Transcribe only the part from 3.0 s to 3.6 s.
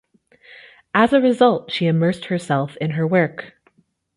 work.